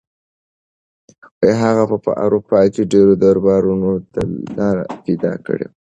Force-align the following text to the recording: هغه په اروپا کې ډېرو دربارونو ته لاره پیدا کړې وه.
هغه 1.61 1.83
په 2.05 2.11
اروپا 2.25 2.59
کې 2.73 2.83
ډېرو 2.91 3.13
دربارونو 3.23 3.91
ته 4.13 4.21
لاره 4.57 4.83
پیدا 5.03 5.33
کړې 5.45 5.65
وه. 5.69 5.75